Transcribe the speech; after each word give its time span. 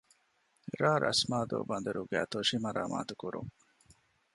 ރ.ރަސްމާދޫ 0.79 1.57
ބަނދަރުގެ 1.69 2.19
ތޮށި 2.31 2.57
މަރާމާތު 2.63 3.13
ކުރުން 3.21 3.51